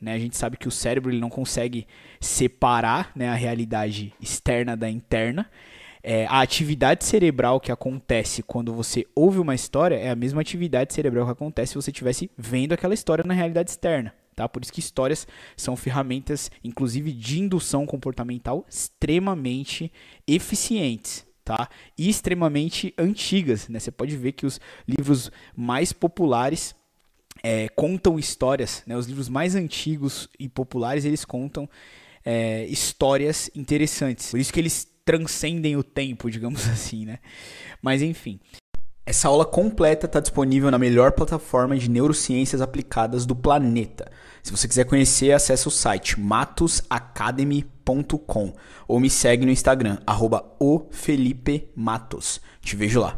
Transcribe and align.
né? 0.00 0.14
A 0.14 0.18
gente 0.18 0.36
sabe 0.36 0.56
que 0.56 0.68
o 0.68 0.70
cérebro 0.70 1.10
ele 1.10 1.20
não 1.20 1.30
consegue 1.30 1.86
separar 2.20 3.12
né, 3.14 3.28
a 3.28 3.34
realidade 3.34 4.12
externa 4.20 4.76
da 4.76 4.88
interna. 4.88 5.48
É, 6.02 6.24
a 6.26 6.40
atividade 6.40 7.04
cerebral 7.04 7.58
que 7.58 7.72
acontece 7.72 8.42
quando 8.42 8.72
você 8.72 9.04
ouve 9.14 9.40
uma 9.40 9.54
história 9.54 9.96
é 9.96 10.10
a 10.10 10.14
mesma 10.14 10.40
atividade 10.40 10.94
cerebral 10.94 11.26
que 11.26 11.32
acontece 11.32 11.70
se 11.70 11.74
você 11.74 11.90
estivesse 11.90 12.30
vendo 12.38 12.72
aquela 12.72 12.94
história 12.94 13.24
na 13.26 13.34
realidade 13.34 13.70
externa. 13.70 14.14
Tá? 14.36 14.46
Por 14.46 14.62
isso 14.62 14.72
que 14.72 14.80
histórias 14.80 15.26
são 15.56 15.74
ferramentas, 15.74 16.50
inclusive 16.62 17.10
de 17.10 17.40
indução 17.40 17.86
comportamental, 17.86 18.66
extremamente 18.68 19.90
eficientes. 20.28 21.26
Tá? 21.42 21.68
E 21.96 22.08
extremamente 22.08 22.92
antigas. 22.98 23.68
Né? 23.68 23.78
Você 23.78 23.90
pode 23.90 24.16
ver 24.16 24.32
que 24.32 24.44
os 24.44 24.60
livros 24.86 25.30
mais 25.56 25.92
populares 25.92 26.74
é, 27.42 27.68
contam 27.68 28.18
histórias, 28.18 28.82
né? 28.86 28.96
Os 28.96 29.06
livros 29.06 29.28
mais 29.28 29.54
antigos 29.54 30.28
e 30.38 30.48
populares 30.48 31.04
eles 31.04 31.24
contam 31.24 31.68
é, 32.24 32.64
histórias 32.66 33.50
interessantes. 33.54 34.30
Por 34.30 34.40
isso 34.40 34.52
que 34.52 34.60
eles 34.60 34.86
transcendem 35.04 35.76
o 35.76 35.84
tempo, 35.84 36.30
digamos 36.38 36.68
assim, 36.68 37.06
né? 37.06 37.18
Mas 37.80 38.02
enfim. 38.02 38.40
Essa 39.08 39.28
aula 39.28 39.46
completa 39.46 40.06
está 40.06 40.18
disponível 40.18 40.68
na 40.68 40.78
melhor 40.78 41.12
plataforma 41.12 41.76
de 41.76 41.88
neurociências 41.88 42.60
aplicadas 42.60 43.24
do 43.24 43.36
planeta. 43.36 44.10
Se 44.42 44.50
você 44.50 44.66
quiser 44.66 44.84
conhecer, 44.84 45.30
acesse 45.30 45.68
o 45.68 45.70
site 45.70 46.18
matosacademy.com 46.18 48.52
ou 48.88 48.98
me 48.98 49.08
segue 49.08 49.46
no 49.46 49.52
Instagram, 49.52 49.98
arroba 50.04 50.44
Te 52.60 52.74
vejo 52.74 53.00
lá. 53.00 53.16